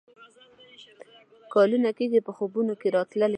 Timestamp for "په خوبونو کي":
2.27-2.87